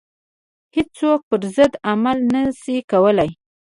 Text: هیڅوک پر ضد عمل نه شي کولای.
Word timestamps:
هیڅوک 0.75 1.19
پر 1.29 1.41
ضد 1.55 1.73
عمل 1.91 2.17
نه 2.33 2.41
شي 2.61 2.75
کولای. 2.91 3.29